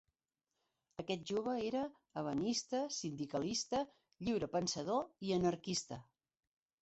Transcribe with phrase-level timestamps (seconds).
[1.01, 1.81] Aquest jove era
[2.21, 3.83] ebenista, sindicalista,
[4.29, 6.01] lliurepensador i anarquista.